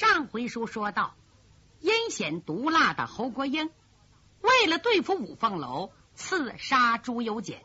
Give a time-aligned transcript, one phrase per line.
[0.00, 1.14] 上回书说到，
[1.80, 3.68] 阴险毒辣的侯国英
[4.40, 7.62] 为了对付五凤楼，刺杀朱由检，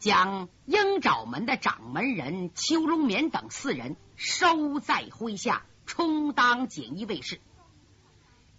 [0.00, 7.40] 将鹰爪门的掌门人邱龙眠等四人收在麾下，充当锦衣卫士。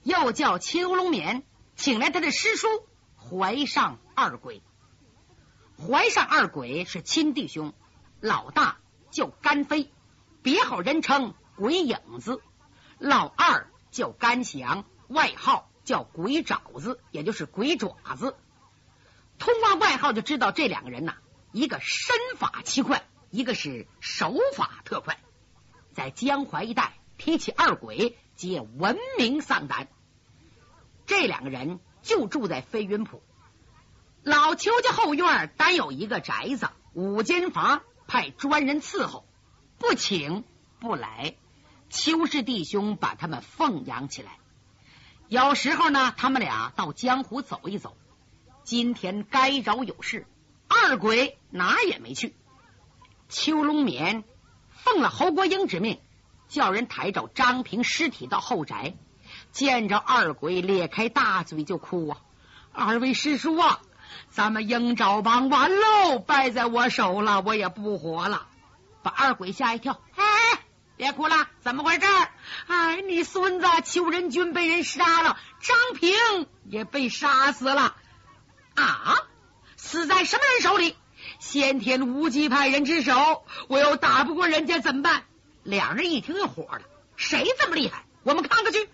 [0.04, 1.43] 又叫邱龙眠
[1.75, 2.70] 请来他的师叔
[3.18, 4.64] 怀上二鬼。
[5.77, 7.73] 怀上二鬼是亲弟兄，
[8.21, 8.77] 老大
[9.11, 9.91] 叫甘飞，
[10.41, 12.41] 别号人称鬼影子。
[13.00, 18.36] 老二叫甘祥，外号叫鬼爪子，也就是鬼爪子。
[19.38, 21.16] 通过外号就知道这两个人呐，
[21.54, 25.18] 一个身法奇快，一个是手法特快，
[25.93, 29.88] 在江淮一带提起二鬼，皆闻名丧胆。
[31.06, 33.23] 这两个人就住在飞云浦
[34.23, 39.26] 老邱家后院，单有一个宅子，五间房，派专人伺候，
[39.78, 40.44] 不请
[40.81, 41.38] 不来。
[41.89, 44.38] 邱氏弟兄把他们奉养起来，
[45.28, 47.98] 有时候呢，他们俩到江湖走一走。
[48.64, 50.28] 今天该着有事，
[50.67, 52.36] 二鬼哪也没去。
[53.28, 54.23] 邱龙冕
[54.70, 56.00] 奉了侯国英之命，
[56.48, 58.94] 叫人抬着张平尸体到后宅，
[59.52, 62.22] 见着二鬼咧开大嘴就哭啊！
[62.72, 63.82] 二位师叔啊，
[64.30, 68.48] 咱们鹰爪帮完喽，败在我手了，我也不活了，
[69.02, 70.00] 把二鬼吓一跳。
[70.16, 70.23] 哎！
[71.00, 72.05] 别哭了，怎么回事？
[72.67, 76.11] 哎，你孙子邱仁军被人杀了，张平
[76.66, 77.95] 也被杀死了
[78.75, 79.16] 啊！
[79.77, 80.97] 死在什么人手里？
[81.39, 83.45] 先天无极派人之手。
[83.70, 85.23] 我又打不过人家，怎么办？
[85.64, 86.81] 两人一听就火了，
[87.16, 88.03] 谁这么厉害？
[88.23, 88.89] 我们看看去。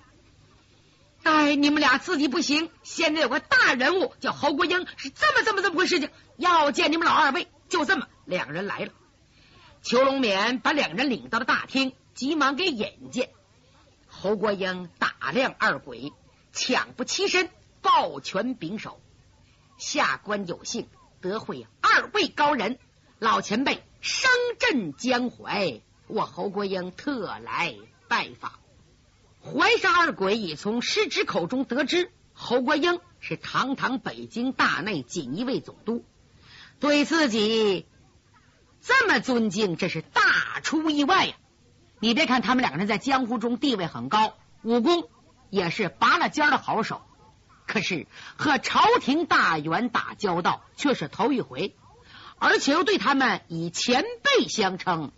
[1.23, 7.47] 哎，你们俩自己不行，现在有个大人物叫侯国英，是这么这么这么回事情，要见你们老二位。
[7.67, 8.89] 就这么，两人来了。
[9.85, 13.29] 邱龙冕把两人领到了大厅，急忙给引见。
[14.07, 16.11] 侯国英打量二鬼，
[16.51, 17.51] 抢不起身，
[17.83, 18.99] 抱拳拱手。
[19.77, 20.87] 下官有幸
[21.21, 22.79] 得会二位高人，
[23.19, 27.75] 老前辈声震江淮，我侯国英特来
[28.07, 28.53] 拜访。
[29.39, 36.03] 怀上二鬼已从师侄口中得知，侯国英是堂堂北京大内锦衣卫总督，
[36.79, 37.85] 对自己。
[38.87, 40.21] 这么尊敬，这是大
[40.61, 41.33] 出意外呀！
[41.99, 45.09] 你别看他们两个人在江湖中地位很高，武功
[45.49, 47.01] 也是拔了尖的好手，
[47.65, 48.05] 可是
[48.37, 51.75] 和朝廷大员打交道却是头一回，
[52.37, 55.11] 而且又对他们以前辈相称，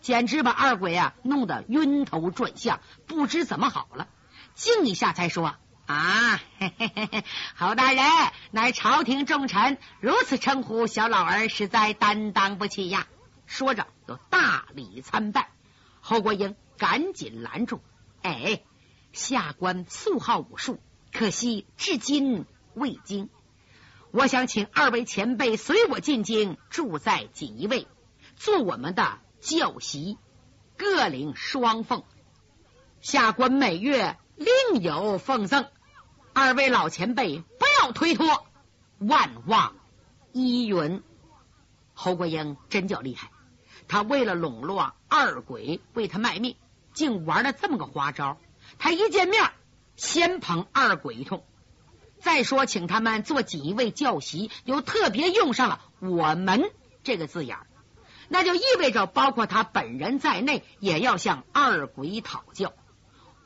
[0.00, 4.08] 简直把二鬼啊弄得晕头转向，不知怎么好了。
[4.56, 5.54] 静一下才说。
[5.86, 7.24] 啊，嘿嘿嘿嘿，
[7.54, 8.04] 侯大人
[8.50, 13.06] 乃朝廷重臣，如此称呼小老儿，实在担当不起呀。
[13.46, 15.50] 说着，就大礼参拜。
[16.00, 17.80] 侯国英赶紧拦住
[18.22, 18.62] ：“哎，
[19.12, 20.80] 下官素好武术，
[21.12, 23.30] 可惜至今未经。
[24.10, 27.86] 我想请二位前辈随我进京，住在锦衣卫，
[28.34, 30.18] 做我们的教习，
[30.76, 32.04] 各领双俸。
[33.00, 35.68] 下官每月另有奉赠。”
[36.38, 38.46] 二位老前辈，不要推脱，
[38.98, 39.74] 万望
[40.32, 41.02] 依允。
[41.94, 43.30] 侯国英真叫厉害，
[43.88, 46.56] 他为了笼络二鬼，为他卖命，
[46.92, 48.36] 竟玩了这么个花招。
[48.78, 49.50] 他一见面，
[49.96, 51.42] 先捧二鬼一通，
[52.20, 56.70] 再说请他们做锦衣卫教习，又特别用上了“我们”
[57.02, 57.56] 这个字眼，
[58.28, 62.74] 那就意味着包括他本人在内，也要向二鬼讨教。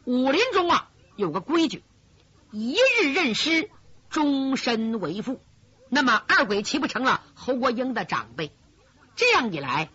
[0.04, 1.84] 武林中啊，有个规矩。
[2.52, 3.70] 一日认师，
[4.08, 5.40] 终身为父。
[5.88, 8.52] 那么二鬼岂不成了侯国英的长辈？
[9.14, 9.90] 这样一来，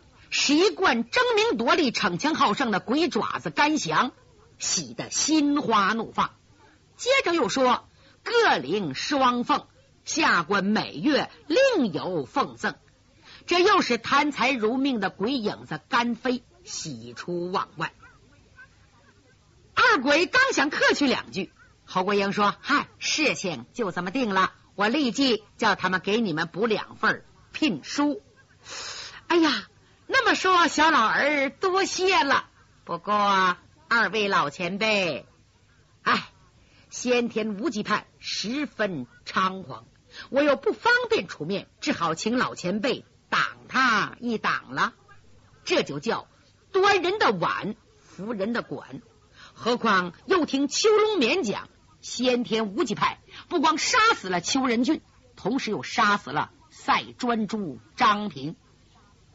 [0.50, 4.12] 一贯争名夺利、逞强好胜的鬼爪子甘祥
[4.58, 6.36] 喜得心花怒放。
[6.96, 7.90] 接着又说，
[8.24, 9.68] 各领双凤，
[10.06, 12.76] 下官每月另有奉赠。
[13.46, 17.92] 这又是贪财如命的鬼影子甘飞喜出望外。
[19.74, 21.51] 二鬼刚想客气两句。
[21.86, 28.22] 侯国英说：“嗨，事情就这么定了，我立即叫他们给你们补两份聘书。”
[29.28, 29.68] 哎呀，
[30.08, 32.50] 那么说小老儿多谢了。
[32.84, 35.26] 不过二位老前辈，
[36.04, 36.30] 哎，
[36.90, 39.86] 先天无极派十分猖狂，
[40.30, 44.94] 我又不方便出面，只好请老前辈挡他一挡了。
[45.64, 46.28] 这就叫
[46.72, 49.02] 端人的碗，扶人的管。
[49.54, 51.70] 何况又听邱龙勉讲。
[52.06, 53.18] 先天无极派
[53.50, 55.02] 不光杀死了邱仁俊，
[55.36, 58.56] 同时又杀死了赛专诸张平。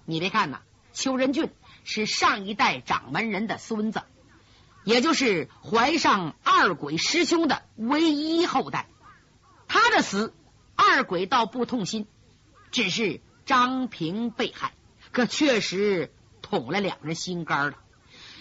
[0.04, 0.60] 你别看呐，
[0.92, 1.50] 邱仁俊
[1.82, 4.02] 是上一代掌门人的孙子，
[4.84, 8.86] 也就是怀上二鬼师兄的唯一后代。
[9.66, 10.32] 他的死，
[10.76, 12.06] 二鬼倒不痛心，
[12.70, 14.74] 只是张平被害，
[15.10, 17.78] 可确实捅了两人心肝了。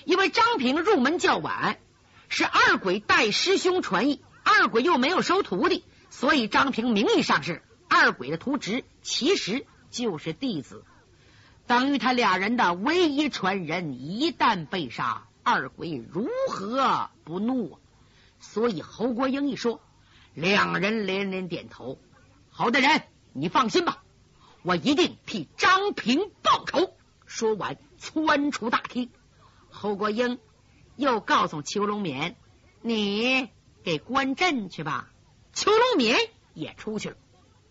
[0.05, 1.79] 因为张平入门较晚，
[2.29, 10.85] 是二鬼代师兄传艺，二鬼又没有收徒弟，所以张平名义上是二鬼的徒侄，其实就是弟子。
[11.65, 17.79] 等于他俩人的唯一传人一旦被杀，二鬼如何不怒啊？
[18.39, 19.81] 所以侯国英一说，
[20.33, 21.99] 两人连连点头。
[22.51, 23.03] 侯大人，
[23.33, 24.03] 你放心吧，
[24.61, 26.93] 我一定替张平报仇。
[27.25, 29.09] 说完，窜出大厅。
[29.69, 30.39] 侯国英
[30.99, 32.35] 又告诉邱龙冕
[32.83, 33.49] ：“你
[33.83, 35.09] 给关阵去吧。”
[35.53, 36.19] 邱龙冕
[36.53, 37.15] 也出去了。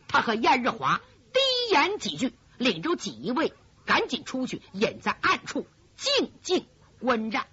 [0.08, 1.02] 他和燕日华
[1.32, 1.40] 低
[1.70, 3.52] 言几句，领着锦衣卫。
[3.84, 5.66] 赶紧出去，隐在暗处，
[5.96, 6.66] 静静
[7.00, 7.46] 观战。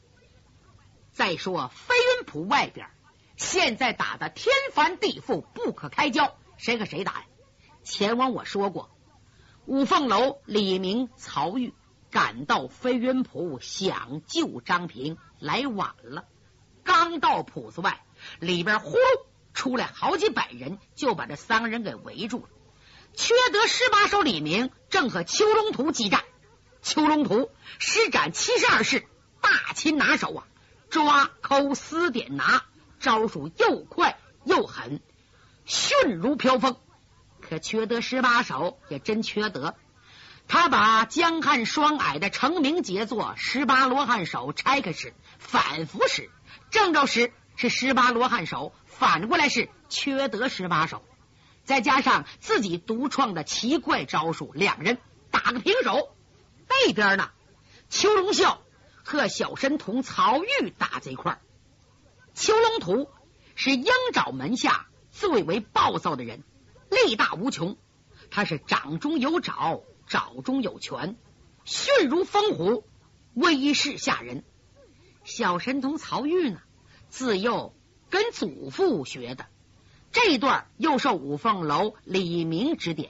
[1.11, 2.89] 再说飞云浦外边，
[3.37, 7.25] 现在打的天翻地覆，不可开交，谁和谁打呀？
[7.83, 8.89] 前文我说过，
[9.65, 11.73] 五凤楼李明、曹玉
[12.15, 16.23] 赶到飞云浦想救张平，来晚了。
[16.85, 18.05] 刚到铺子外，
[18.39, 22.47] 里边呼噜出来好几百人，就把这三个人给围住了。
[23.15, 26.23] 缺德十八手李明正和邱龙图激战，
[26.81, 29.05] 邱龙图施展七十二式，
[29.41, 30.47] 大擒拿手啊，
[30.89, 32.63] 抓抠撕点拿，
[33.01, 35.01] 招数又快又狠，
[35.65, 36.77] 迅如飘风。
[37.41, 39.75] 可缺德十八手也真缺德，
[40.47, 46.29] 他把江汉双矮的成名杰作十八罗汉手拆开使，反复使，
[46.69, 51.03] 正着使是十八罗汉手，反过来是缺德十八手。
[51.63, 54.99] 再加上自己独创的奇怪招数，两人
[55.31, 56.15] 打个平手。
[56.67, 57.31] 那边呢，
[57.89, 58.59] 邱龙啸
[59.03, 61.39] 和小神童曹玉打在一块儿。
[62.35, 63.09] 邱龙图
[63.55, 66.43] 是鹰爪门下最为暴躁的人，
[66.91, 67.77] 力大无穷。
[68.29, 71.15] 他是掌中有爪，爪中有拳，
[71.63, 72.83] 迅如风虎，
[73.33, 74.43] 威势吓人。
[75.23, 76.61] 小神童曹玉呢，
[77.09, 77.73] 自幼
[78.09, 79.47] 跟祖父学的。
[80.11, 83.09] 这一段又受五凤楼李明指点，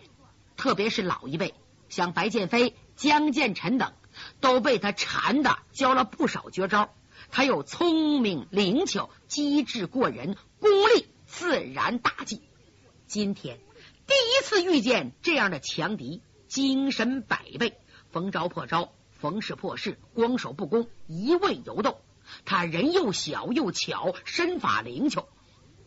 [0.56, 1.54] 特别是老一辈，
[1.90, 3.94] 像白剑飞、江建臣等，
[4.40, 6.94] 都被他缠的教了不少绝招。
[7.30, 12.42] 他又聪明灵巧，机智过人，功力自然大进。
[13.08, 13.60] 今天
[14.08, 16.22] 第一次遇见这样的强敌，
[16.56, 17.78] 精神百倍，
[18.14, 22.00] 逢招破招，逢势破势，光守不攻，一味游斗。
[22.46, 25.28] 他人又小又巧，身法灵巧。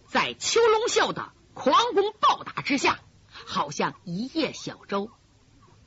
[0.08, 3.00] 在邱龙啸的狂攻暴打之下，
[3.30, 5.10] 好像一叶小舟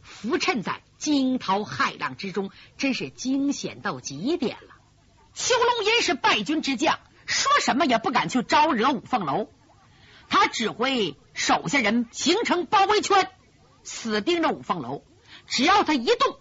[0.01, 4.73] 浮沉在惊涛骇浪之中，真是惊险到极点了。
[5.35, 6.97] 邱龙吟是败军之将，
[7.27, 9.47] 说什么也不敢去招惹五凤楼。
[10.27, 13.29] 他指挥手下人形成包围圈，
[13.83, 15.03] 死盯着五凤楼。
[15.47, 16.39] 只要他一动，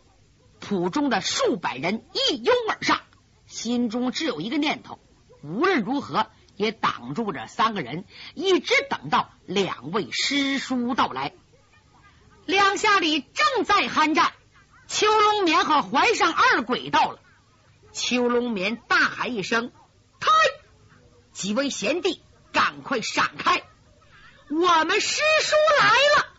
[0.60, 3.00] 府中的数百人一拥而上，
[3.46, 4.98] 心中只有一个念头：
[5.42, 6.26] 无论如何。
[6.56, 8.04] 也挡住这三个人，
[8.34, 11.32] 一直等到两位师叔到来。
[12.44, 14.34] 两下里正在酣战，
[14.86, 17.18] 邱龙眠和怀上二鬼到了。
[17.92, 19.72] 邱龙眠大喊一声
[20.20, 20.28] ：“开！”
[21.32, 23.62] 几位贤弟赶快闪开！
[24.50, 26.29] 我们师叔来了！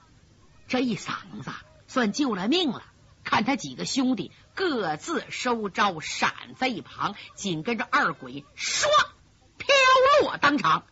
[0.71, 1.11] 这一嗓
[1.43, 1.51] 子
[1.89, 2.81] 算救了命了。
[3.25, 8.85] 看他几个兄弟各自收招，闪在一旁，紧跟着二鬼唰。
[9.57, 9.75] 飘
[10.21, 10.85] 落当场，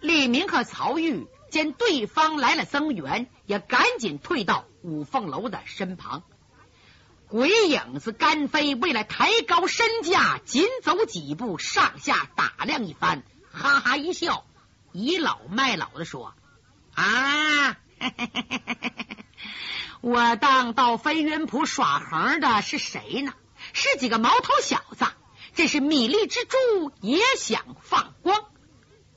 [0.00, 6.22] 李明和曹玉见对方来了增援，也赶紧退到五凤楼的身旁。
[7.28, 13.22] 鬼影子甘飞为了抬高身价，紧走几步，上下打量一番，
[13.52, 14.46] 哈哈一笑，
[14.92, 16.32] 倚老卖老的说
[16.96, 17.76] ：“啊，
[20.00, 23.34] 我当到飞云浦耍横的是谁呢？
[23.72, 25.06] 是几个毛头小子。”
[25.52, 28.44] 这是米粒之珠，也想放光。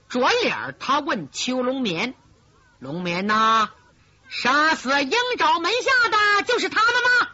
[0.09, 2.15] 转脸，他问邱龙眠
[2.79, 3.69] ：“龙眠呐，
[4.29, 7.29] 杀死鹰爪门下的就是他们吗？”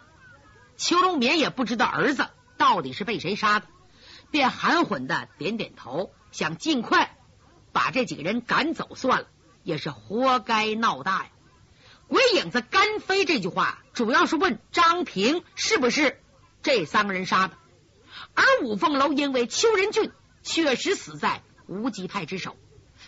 [0.78, 3.68] 邱龙眠也不知道儿子到底是被谁杀的，
[4.32, 7.18] 便含混的点点头，想尽快
[7.72, 9.28] 把这几个人赶走算了，
[9.64, 11.30] 也是活该闹大呀。
[12.10, 16.20] 鬼影子干飞这句话，主要是问张平是不是
[16.64, 17.54] 这三个人杀的。
[18.34, 20.12] 而五凤楼因为邱仁俊
[20.44, 22.58] 确实死在无极派之手，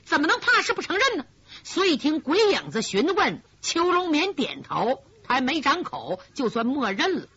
[0.06, 1.26] 怎么能怕是不承认呢？
[1.64, 7.28] 所以听鬼影子询问，邱龙眠点头，他还没张口，就算默认了。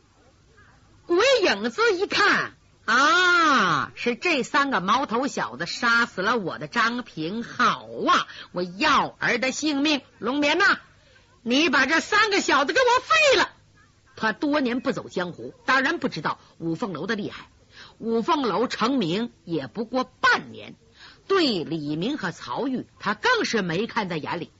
[1.07, 2.55] 鬼影子一看
[2.85, 7.43] 啊，是这三个毛头小子杀死了我的张平。
[7.43, 10.03] 好啊，我要儿的性命。
[10.19, 10.79] 龙眠呐，
[11.47, 13.51] 你把这三个小子给我废了。
[14.17, 17.51] 他多年不走江湖，当然不知道五凤楼的厉害。
[17.99, 20.75] 五凤楼成名也不过半年，
[21.29, 24.53] 对李明和曹玉，他更是没看在眼里。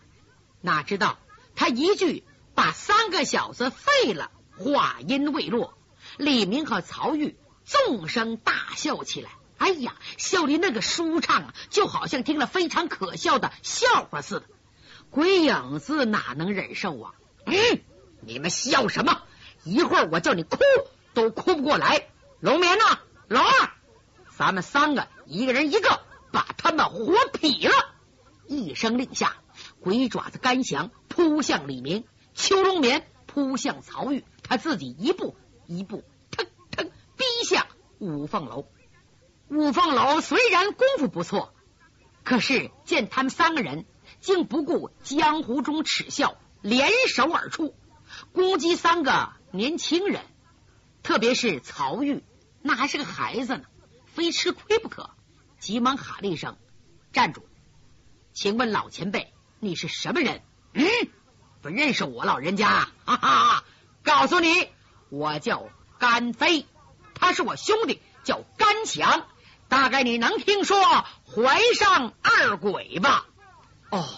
[0.61, 1.19] 哪知道
[1.57, 2.23] 他一句
[2.55, 5.79] 把三个小子废了，话音未落，
[6.19, 9.31] 李明和曹玉纵声大笑起来。
[9.57, 14.47] 哎呀，笑的那个舒畅啊，就好像听了非常可笑的笑话似的。
[15.15, 17.15] 鬼影子哪能忍受啊？
[17.47, 17.55] 嗯，
[18.21, 19.23] 你们笑什么？
[19.63, 20.59] 一会儿我叫你哭
[21.15, 22.09] 都哭不过来。
[22.41, 23.71] 龙眠呐，老二，
[24.37, 26.01] 咱们三个一个人一个，
[26.33, 27.73] 把他们活劈了。
[28.49, 29.37] 一声令下，
[29.79, 32.05] 鬼爪子甘翔扑向李明，
[32.35, 35.37] 邱龙眠扑向曹玉，他自己一步
[35.69, 36.03] 一步
[36.33, 37.69] 腾腾逼向
[38.01, 38.67] 五凤楼。
[39.49, 41.55] 五凤楼虽然功夫不错，
[42.25, 43.87] 可是见他们三个人
[44.21, 47.75] 竟不顾江湖中耻笑，联手而出
[48.33, 49.33] 攻击三个。
[49.51, 50.23] 年轻人，
[51.05, 52.25] 特别是曹玉，
[52.61, 53.65] 那还是个孩子呢，
[54.07, 55.11] 非吃亏不可。
[55.61, 56.57] 急忙喊了一声
[57.13, 57.47] ：“站住！
[58.33, 60.43] 请问老前辈，你是什么人？”
[60.75, 60.85] 嗯，
[61.63, 62.89] 不认识我老人家？
[63.05, 63.65] 哈哈！
[64.03, 64.69] 告诉你，
[65.09, 65.69] 我叫
[65.99, 66.67] 甘飞，
[67.15, 69.29] 他是我兄弟，叫甘强。
[69.69, 70.83] 大概你能听说
[71.25, 73.27] 怀上二鬼吧？
[73.95, 74.09] 哦，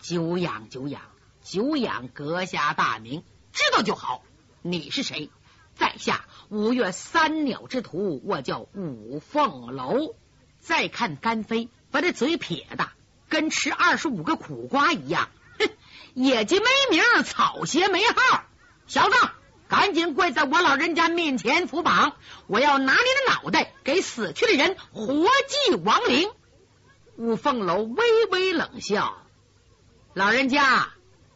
[0.00, 1.02] 久仰久仰，
[1.42, 4.22] 久仰阁下大名，知道就好。
[4.62, 5.30] 你是谁？
[5.74, 10.14] 在下五岳三鸟之徒，我叫五凤楼。
[10.60, 12.88] 再看甘飞，把这嘴撇的
[13.28, 15.28] 跟吃二十五个苦瓜一样。
[15.58, 15.70] 哼，
[16.14, 18.44] 野鸡没名，草鞋没号。
[18.86, 19.16] 小子，
[19.66, 22.12] 赶紧跪在我老人家面前扶绑，
[22.46, 26.30] 我要拿你的脑袋给死去的人活祭亡灵。
[27.16, 29.16] 五凤楼微微冷笑
[30.12, 30.90] ：“老人家，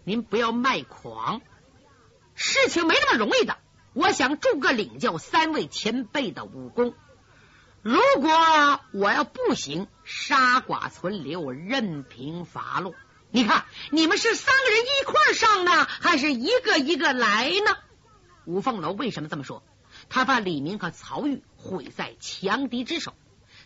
[0.04, 1.40] 您不要卖狂。”
[2.34, 3.56] 事情没那么容易的，
[3.94, 6.94] 我想逐个领教三位前辈的武功。
[7.80, 8.30] 如果
[8.92, 12.94] 我要不行，杀寡存留，任凭发落。
[13.30, 17.78] 你看，你们是三个人一块上呢，还是一个一个来呢？
[18.44, 19.62] 五凤楼为什么这么说？
[20.10, 23.14] 他怕李明和曹玉毁在强敌之手，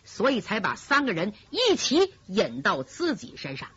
[0.05, 3.67] 所以才把三个人一起引到自己身上。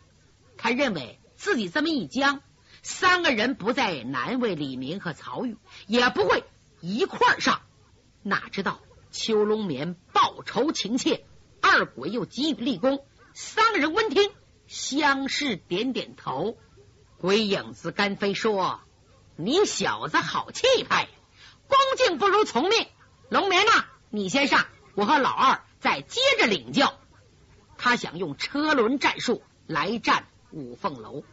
[0.57, 2.41] 他认为自己这么一将。
[2.81, 6.45] 三个人不再难为李明和曹玉，也不会
[6.79, 7.61] 一块上。
[8.23, 8.79] 哪知道
[9.11, 11.25] 邱龙眠报仇情切，
[11.59, 13.05] 二鬼又急于立功。
[13.33, 14.31] 三个人闻听，
[14.67, 16.57] 相视点点头。
[17.17, 18.79] 鬼影子甘飞说
[19.35, 21.09] ：“你小子好气派，
[21.67, 22.87] 恭敬不如从命。
[23.27, 26.99] 龙眠呐，你先上，我和老二再接着领教。”
[27.77, 31.23] 他想用车轮战术来战五凤楼。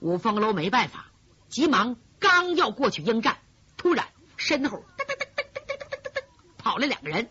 [0.00, 1.06] 五凤楼没办法，
[1.48, 3.38] 急忙刚要过去应战，
[3.76, 6.22] 突然身后噔噔噔噔噔噔噔噔
[6.58, 7.30] 跑了两个人。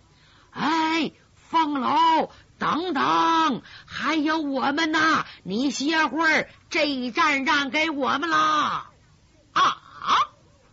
[0.51, 1.11] 哎，
[1.49, 5.25] 凤楼，等等，还有我们呢！
[5.43, 8.91] 你歇会儿，这一战让给我们啦！
[9.53, 9.81] 啊！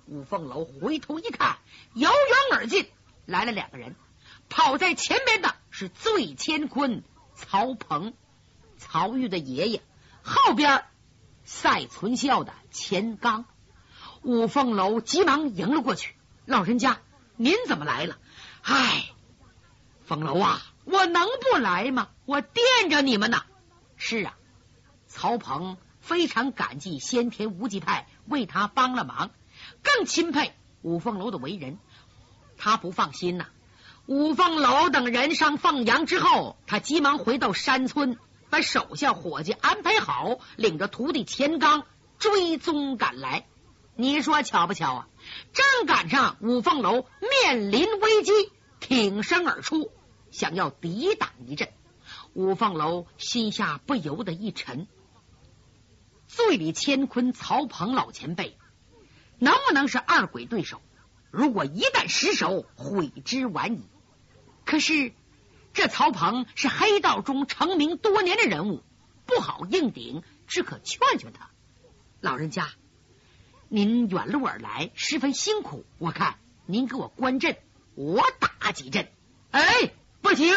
[0.07, 1.57] 五凤楼回头一看，
[1.95, 2.87] 由远而近
[3.27, 3.97] 来了两个人，
[4.49, 7.03] 跑在前边的是醉乾坤
[7.35, 8.15] 曹鹏，
[8.79, 9.83] 曹玉的爷爷，
[10.23, 10.85] 后边。
[11.45, 13.47] 赛存孝的钱刚，
[14.23, 16.15] 五凤楼急忙迎了过去。
[16.47, 17.01] 老人家，
[17.37, 18.17] 您怎么来了？
[18.63, 19.11] 唉，
[20.07, 22.11] 凤楼啊，我能不来吗？
[22.27, 23.43] 我惦着你们呢。
[23.97, 24.37] 是啊，
[25.09, 29.33] 曹鹏非常感激先天无极派为他帮了忙，
[29.83, 31.77] 更钦佩五凤楼的为人。
[32.57, 33.49] 他不放心呐。
[34.07, 38.19] 五凤楼等人上凤阳之后，他急忙回到山村。
[38.51, 41.87] 把手下伙计安排好，领着徒弟钱刚
[42.19, 43.47] 追踪赶来。
[43.97, 45.09] 你说巧不巧啊？
[45.55, 48.33] 正赶上五凤楼面临危机，
[48.79, 49.91] 挺身而出，
[50.31, 51.71] 想要抵挡一阵。
[52.35, 54.87] 五凤楼心下不由得一沉：
[56.27, 58.59] 醉里乾坤曹鹏老前辈
[59.39, 60.83] 能不能是二鬼对手？
[61.31, 63.89] 如果一旦失手，悔之晚矣。
[64.65, 65.13] 可是。
[65.75, 68.83] 这曹鹏是黑道中成名多年的人物，
[69.25, 71.49] 不好硬顶，只可劝劝他。
[72.21, 72.69] 老人家，
[73.71, 77.57] 您远路而来，十分辛苦，我看您给我关阵，
[77.95, 79.09] 我打几阵。
[79.51, 79.65] 哎，
[80.21, 80.55] 不行，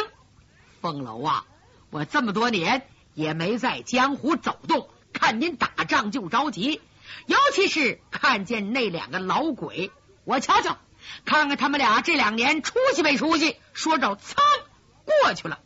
[0.81, 1.45] 凤楼啊，
[1.91, 6.81] 我这么多年也没在江湖走动，看您打仗就着急，
[7.25, 9.91] 尤其是看见那两个老鬼，
[10.25, 10.77] 我瞧瞧，
[11.25, 13.57] 看看他们俩这两年出息没出息。
[13.73, 14.35] 说着，噌。
[15.03, 15.59] 过去了。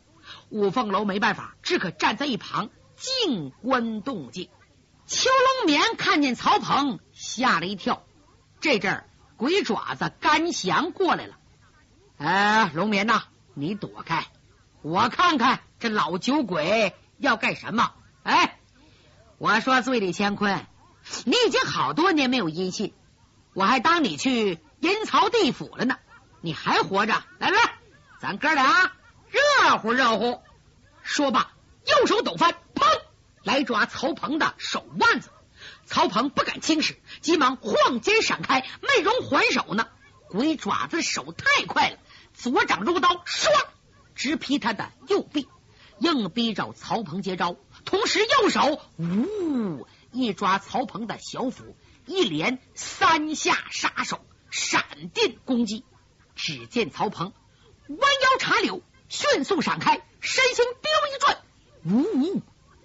[0.48, 4.48] 五凤楼没办法，只可站在一旁静观动静。
[5.06, 8.04] 邱龙眠看见曹鹏，吓了一跳。
[8.60, 9.06] 这阵儿，
[9.36, 11.36] 鬼爪子甘祥过来了。
[12.18, 14.26] 哎，龙眠呐，你躲开，
[14.82, 17.92] 我看看这老酒鬼要干什么。
[18.22, 18.58] 哎，
[19.38, 20.66] 我说醉里乾坤，
[21.24, 22.92] 你已经好多年没有音信，
[23.54, 25.98] 我还当你去阴曹地府了呢。
[26.40, 27.22] 你还活着？
[27.38, 27.78] 来来，
[28.20, 28.92] 咱哥俩
[29.28, 30.42] 热乎热乎。
[31.02, 31.52] 说罢，
[31.86, 32.84] 右手抖翻，砰，
[33.42, 35.30] 来抓曹鹏的手腕子。
[35.84, 39.88] 曹鹏不敢轻视，急忙晃肩闪开，没容还手呢。
[40.28, 41.98] 鬼爪子手太快了，
[42.32, 43.48] 左掌如刀，唰，
[44.14, 45.48] 直劈他的右臂，
[45.98, 47.56] 硬逼着曹鹏接招。
[47.84, 55.84] 同时，右手呜一抓曹鹏的小腹，一连三下杀手，闪电攻击。
[56.36, 57.32] 只见曹鹏
[57.88, 61.38] 弯腰插柳，迅速闪开，身形彪一转，
[61.84, 62.42] 呜呜，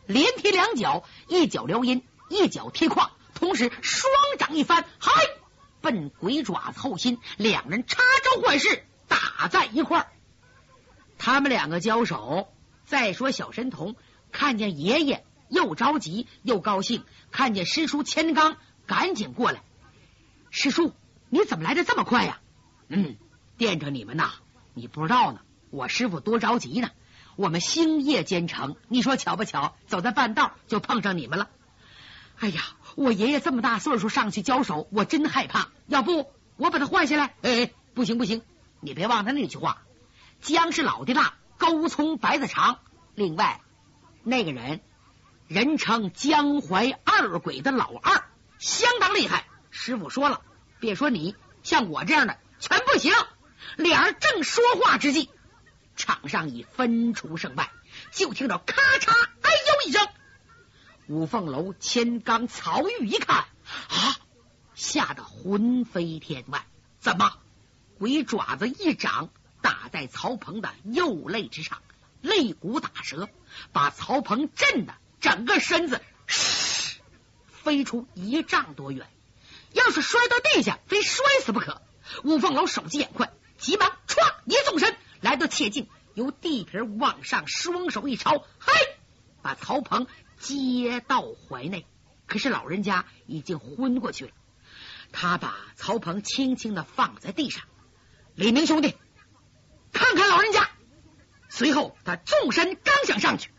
[0.08, 5.12] 连踢两脚，一脚撩阴，一脚踢胯，同时双掌一翻，嗨，
[5.80, 10.08] 奔鬼爪子后心，两人插招换式，打在一块儿。
[11.18, 12.52] 他们两个交手，
[12.86, 13.96] 再说小神童
[14.32, 19.64] 看见爷爷，又着急又高兴；看见师叔钱刚，赶紧过来。
[20.50, 20.94] 师叔，
[21.36, 22.40] 你怎么来的这么快呀？
[22.88, 23.18] 嗯。
[23.58, 24.32] 惦着你们呐，
[24.74, 25.42] 你不知道呢。
[25.70, 26.92] 我师傅多着急呢，
[27.36, 29.76] 我们星夜兼程，你说巧不巧？
[29.86, 31.50] 走在半道就碰上你们了。
[32.40, 32.62] 哎呀，
[32.96, 35.68] 我爷爷这么大岁数上去交手，我真害怕。
[35.88, 37.34] 要不我把他换下来？
[37.42, 38.42] 哎，不行不行，
[38.80, 39.82] 你别忘他那句话：
[40.40, 42.80] 姜是老的辣，高葱白的长。
[43.14, 43.60] 另外，
[44.24, 44.80] 那个人
[45.50, 48.24] 人称江淮二鬼的老二，
[48.58, 49.46] 相当厉害。
[49.70, 50.42] 师傅说了，
[50.80, 53.14] 别说你，像我这样的全不行。
[53.78, 55.30] 两人正说话之际，
[55.96, 57.72] 场上已分出胜败。
[58.12, 60.08] 就听到咔嚓，哎呦一声，
[61.08, 64.18] 五凤楼千刚、曹玉一看啊，
[64.76, 66.66] 吓得魂飞天外。
[67.00, 67.38] 怎么？
[67.98, 69.30] 鬼爪子一掌
[69.62, 71.82] 打在曹鹏的右肋之上，
[72.22, 73.30] 肋骨打折，
[73.72, 76.02] 把曹鹏震得整个身子
[77.48, 79.08] 飞出一丈多远。
[79.76, 81.82] 要是摔到地下，非摔死不可。
[82.24, 83.32] 五凤楼手疾眼快。
[83.58, 88.74] 急忙唰一纵身来到切近，由地皮往上双手一抄，嗨，
[89.42, 90.08] 把曹鹏
[90.40, 91.86] 接到怀内。
[92.26, 94.32] 可是老人家已经昏过去了。
[95.12, 97.64] 他把曹鹏轻轻的放在地上。
[98.34, 98.96] 李明兄弟，
[99.92, 100.70] 看看老人家。
[101.50, 103.52] 随后他纵身刚想上去，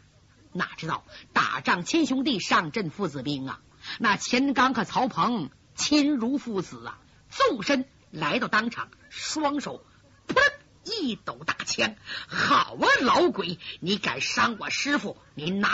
[0.52, 3.60] 哪知道打仗亲兄弟上阵父子兵啊！
[3.98, 6.98] 那钱刚和曹鹏亲如父子啊！
[7.30, 9.84] 纵身来到当场，双手。
[10.26, 10.40] 噗！
[10.84, 11.96] 一抖大枪，
[12.28, 15.68] 好啊，老鬼，你敢伤我师傅，你拿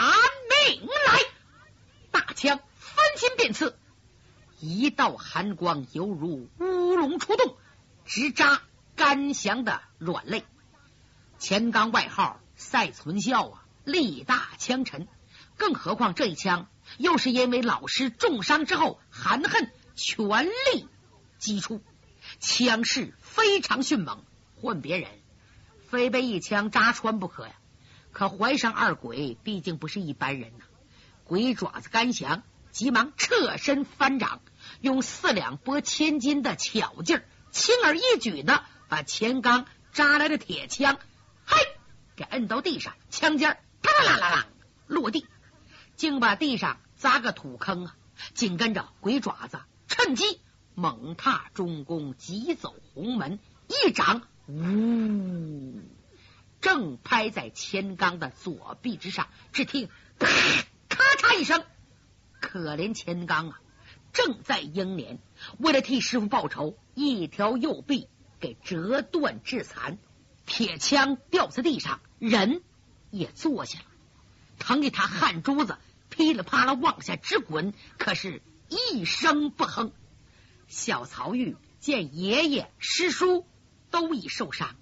[0.67, 1.19] 命来！
[2.09, 3.77] 大枪翻心便刺，
[4.59, 7.55] 一道寒光犹如乌龙出洞，
[8.05, 8.63] 直扎
[8.95, 10.43] 甘祥的软肋。
[11.37, 15.07] 钱刚外号赛存孝啊，力大枪沉，
[15.57, 20.87] 更何况这一枪又是因为老师重伤之后含恨全力
[21.37, 21.81] 击出，
[22.39, 24.23] 枪势非常迅猛。
[24.61, 25.09] 换别人，
[25.89, 27.53] 非被一枪扎穿不可呀！
[28.11, 30.65] 可怀上二鬼毕竟不是一般人呐。
[31.25, 34.41] 鬼爪子甘翔急忙侧身翻掌，
[34.79, 40.97] 用四两拨千斤的巧劲儿，轻而易举的把钱刚扎来的铁枪，
[41.45, 41.57] 嘿，
[42.15, 44.47] 给摁到地上，枪尖啪啦啦啦
[44.87, 45.27] 落地，
[45.97, 47.95] 竟把地上砸个土坑啊！
[48.33, 49.59] 紧跟着鬼爪子
[49.93, 50.39] 趁机
[50.73, 54.23] 猛踏中宫，急走红门，一掌。
[54.47, 55.83] 呜！
[56.61, 61.63] 正拍在钱刚的左臂之上，只听咔嚓一声，
[62.39, 63.61] 可怜钱刚啊，
[64.13, 65.19] 正在英年，
[65.59, 68.07] 为了替师傅报仇，一条右臂
[68.39, 69.99] 给折断致残，
[70.47, 72.63] 铁枪掉在地上，人
[73.11, 73.85] 也坐下了，
[74.57, 75.77] 疼的他汗珠子
[76.09, 78.41] 噼里啪啦往下直滚，可是
[78.73, 79.91] 一声不哼。
[80.67, 83.45] 小曹玉见爷爷师叔。
[83.93, 84.75] 都已受伤，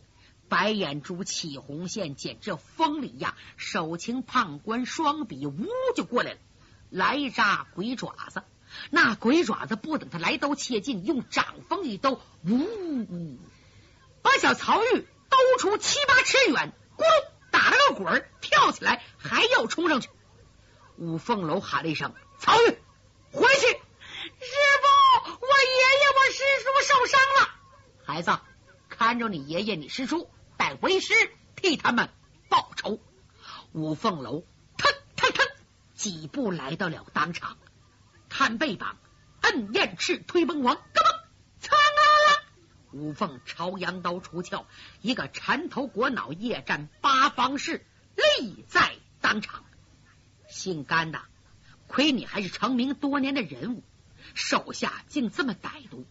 [0.47, 3.35] 白眼珠起红线，简直疯了一样。
[3.57, 6.39] 手擎判官双笔，呜就过来了，
[6.89, 8.41] 来扎鬼爪子。
[8.89, 13.37] 那鬼爪子不等他来刀切近，用掌风一兜，呜，
[14.21, 20.09] 把小曹玉兜出七八尺远，咕噜打了个滚，跳起来还要冲上去。
[20.95, 22.77] 五凤楼喊了一声：“曹玉，
[23.33, 23.67] 回去！”
[24.39, 27.55] 师傅，我爷爷，我师叔受伤了，
[28.03, 28.39] 孩子。
[28.89, 31.13] 看着你爷爷、你师叔带为师
[31.55, 32.09] 替他们
[32.49, 32.99] 报仇。
[33.71, 34.45] 五凤楼
[34.77, 35.47] 腾腾腾
[35.95, 37.57] 几步来到了当场，
[38.29, 38.97] 看背膀，
[39.41, 41.23] 摁燕翅，推崩王，咯嘣，
[41.61, 42.43] 苍啊！
[42.91, 44.65] 五凤朝阳刀出鞘，
[45.01, 49.63] 一个缠头裹脑，夜战八方士，立在当场。
[50.49, 51.21] 姓甘的，
[51.87, 53.83] 亏你还是成名多年的人物，
[54.35, 56.05] 手下竟这么歹毒，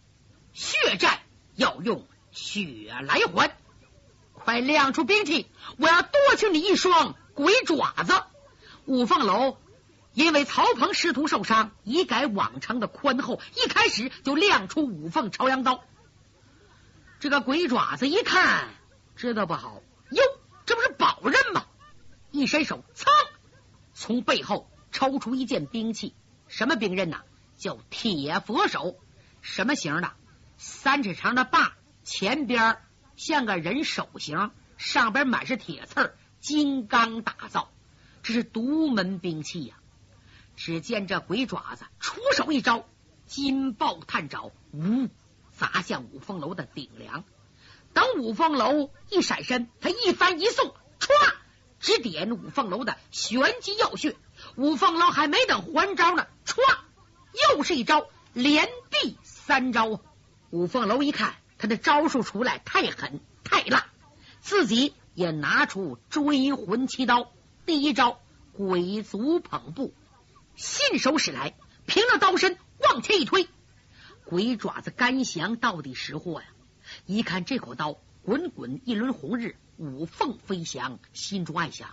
[0.53, 1.19] 血战
[1.55, 3.55] 要用血来还。
[4.33, 5.47] 快亮出兵器！
[5.77, 8.23] 我要夺去你一双鬼爪子！
[8.85, 9.59] 五凤楼
[10.13, 15.83] 因为曹鹏师徒受伤，已改往常的宽厚，一开始就亮出五凤朝阳刀。
[17.19, 18.69] 这个鬼爪子一看，
[19.15, 20.23] 知道不好，哟，
[20.65, 21.65] 这不是宝刃吗？
[22.31, 23.05] 一伸手，噌，
[23.93, 26.15] 从背后抽出一件兵器，
[26.47, 27.21] 什么兵刃呢？
[27.57, 28.97] 叫铁佛手，
[29.41, 30.11] 什么型的？
[30.63, 32.77] 三尺长的把，前边。
[33.15, 37.71] 像个人手型，上边满是铁刺，金刚打造，
[38.21, 39.75] 这是独门兵器呀。
[40.55, 42.85] 只见这鬼爪子出手一招，
[43.25, 45.09] 金豹探爪，呜，
[45.51, 47.23] 砸向五凤楼的顶梁。
[47.93, 51.09] 等五凤楼一闪身，他一翻一送，歘，
[51.79, 54.15] 直点五凤楼的玄机要穴。
[54.55, 56.59] 五凤楼还没等还招呢，歘，
[57.55, 59.99] 又是一招，连毙三招。
[60.51, 61.33] 五凤楼一看。
[61.57, 63.85] 他的招数出来太狠太辣，
[64.39, 67.31] 自己也拿出追魂七刀。
[67.67, 68.19] 第一招
[68.51, 69.93] 鬼足捧步，
[70.55, 71.53] 信手使来，
[71.85, 73.47] 凭着刀身往前一推，
[74.25, 76.47] 鬼爪子甘翔到底识货呀！
[77.05, 81.89] 一看这口刀，滚滚一轮红日，五凤飞翔，心中暗想：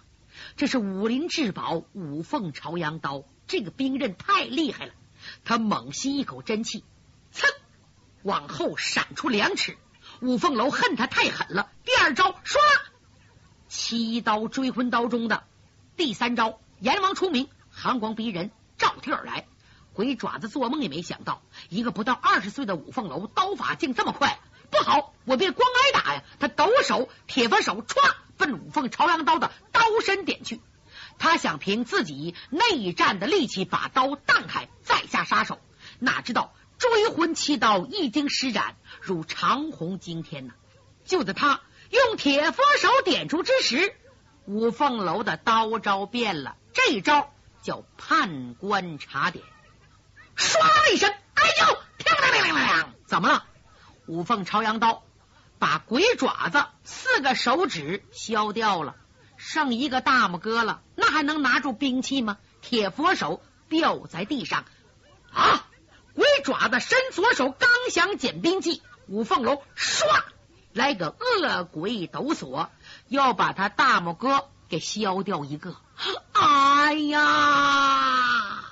[0.57, 4.95] 这是武林至宝五凤朝阳刀，这个兵刃太厉害了。
[5.45, 6.85] 他猛吸一口真气，
[7.35, 7.47] 噌。
[8.29, 9.79] 往后闪出两尺，
[10.21, 11.71] 五凤楼恨他太狠了。
[11.87, 12.59] 第二招，唰，
[13.69, 15.45] 七刀追魂刀中的
[15.97, 19.47] 第三招，阎王出名，寒光逼人，照天而来。
[19.95, 24.39] 鬼爪子做梦也没想到，一个不到二十岁的五凤楼刀法竟这么快。
[24.71, 26.23] 不好，我别光挨打呀！
[26.39, 27.97] 他抖手，铁佛手歘，
[28.37, 30.61] 奔五凤朝阳刀的刀身点去。
[31.17, 35.59] 他想凭自己内战的力气把刀荡开，再下杀手。
[35.99, 36.53] 哪知道。
[36.79, 40.55] 追魂七刀一经施展，如长虹惊天呐！
[41.05, 41.61] 就在他
[41.91, 43.95] 用铁佛手点出之时，
[44.45, 49.45] 五凤楼的刀招变了，这招叫判官查点。
[50.37, 51.79] 唰的一声，哎呦！
[52.05, 52.95] 亮亮亮亮亮！
[53.07, 53.45] 怎么了？
[54.07, 55.03] 五凤朝阳刀
[55.59, 58.95] 把鬼爪子四个手指削掉了，
[59.37, 62.39] 剩一个大拇哥了，那还能拿住兵器吗？
[62.61, 64.65] 铁佛手掉在地上
[65.33, 65.68] 啊！
[66.41, 70.05] 爪子伸左手，刚想捡兵器，五凤楼唰
[70.73, 72.69] 来个恶鬼抖擞，
[73.09, 75.77] 要把他大拇哥给削掉一个。
[76.33, 78.65] 哎呀！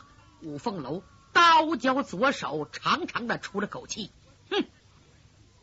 [0.42, 1.02] 五凤楼
[1.32, 4.10] 刀交左手，长长的出了口气。
[4.50, 4.64] 哼，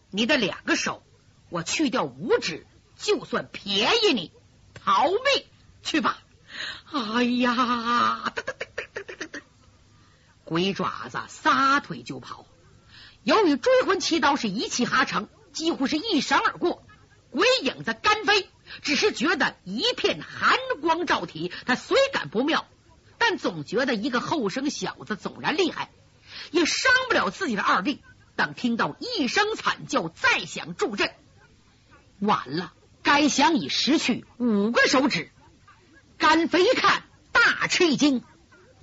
[0.10, 1.04] 你的两个手，
[1.50, 4.32] 我去掉五指，就算便宜你，
[4.74, 5.20] 逃命
[5.82, 6.18] 去吧。
[6.92, 8.34] 哎呀！
[10.46, 12.46] 鬼爪子撒腿就跑，
[13.24, 16.86] 由于追魂七刀是一气哈成，几乎是一闪而过。
[17.32, 18.48] 鬼影子干飞，
[18.82, 22.68] 只是觉得一片寒光照体，他虽感不妙，
[23.18, 25.90] 但总觉得一个后生小子纵然厉害，
[26.52, 28.04] 也伤不了自己的二弟。
[28.36, 31.12] 等听到一声惨叫，再想助阵，
[32.20, 35.32] 晚了，该想已失去五个手指。
[36.18, 38.24] 甘飞一看，大吃一惊。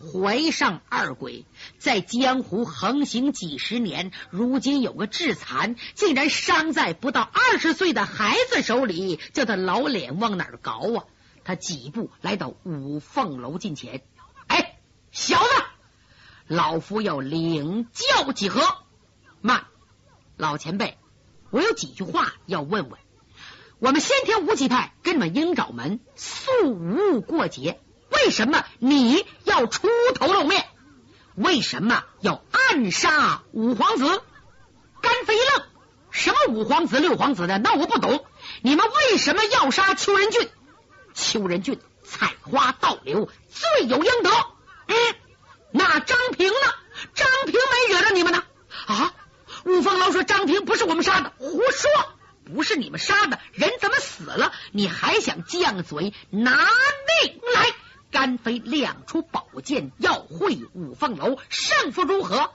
[0.01, 1.45] 怀上二鬼
[1.79, 11.05] 在江湖横行几十年，如今有个致残，竟然伤在不到二十岁的孩子手里，叫他老脸往哪儿搞啊？
[11.45, 14.03] 他几步来到五凤楼近前，
[14.47, 14.79] 哎，
[15.13, 15.49] 小子，
[16.47, 18.63] 老夫要领教几何？
[19.43, 19.67] 慢，
[20.37, 20.97] 老前辈，
[21.51, 22.99] 我有几句话要问问。
[23.79, 27.81] 我们先天无极派跟你们鹰爪门素无过节。
[28.25, 30.67] 为什么你要出头露面？
[31.35, 34.23] 为什么要暗杀五皇子？
[35.01, 35.67] 甘飞一愣，
[36.11, 37.59] 什么五皇子、六皇子的？
[37.59, 38.27] 那我不懂。
[38.63, 40.51] 你们为什么要杀邱仁俊？
[41.15, 44.31] 邱仁俊采花盗柳，罪有应得。
[44.87, 44.97] 嗯，
[45.73, 46.55] 那张平呢？
[47.15, 48.45] 张平没惹着你们呢？
[48.87, 49.15] 啊！
[49.65, 51.91] 五凤楼说张平不是我们杀的，胡说！
[52.45, 54.53] 不是你们杀的，人怎么死了？
[54.73, 56.13] 你还想犟嘴？
[56.31, 57.73] 拿命来！
[58.11, 62.53] 甘飞亮出宝剑，要会五凤楼，胜负如何？